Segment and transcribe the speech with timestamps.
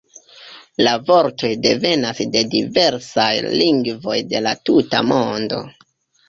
[0.85, 3.27] La vortoj devenas de diversaj
[3.61, 5.63] lingvoj de la tuta mondo.